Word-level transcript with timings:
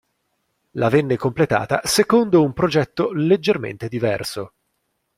La 0.71 0.89
venne 0.89 1.15
completata 1.15 1.81
secondo 1.83 2.41
un 2.43 2.53
progetto 2.53 3.11
leggermente 3.13 3.87
diverso. 3.87 4.53